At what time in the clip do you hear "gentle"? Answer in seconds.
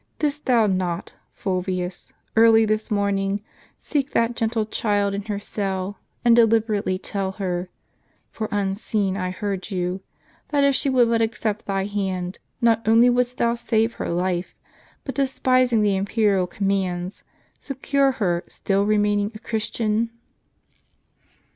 4.35-4.65